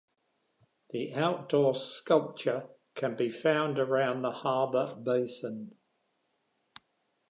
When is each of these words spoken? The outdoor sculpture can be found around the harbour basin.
The 0.89 1.13
outdoor 1.13 1.75
sculpture 1.75 2.67
can 2.95 3.15
be 3.15 3.29
found 3.29 3.77
around 3.77 4.23
the 4.23 4.31
harbour 4.31 4.95
basin. 4.95 5.75